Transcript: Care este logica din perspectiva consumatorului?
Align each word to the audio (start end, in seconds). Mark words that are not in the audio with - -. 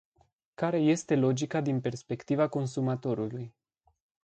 Care 0.53 0.77
este 0.77 1.15
logica 1.15 1.61
din 1.61 1.81
perspectiva 1.81 2.47
consumatorului? 2.47 3.53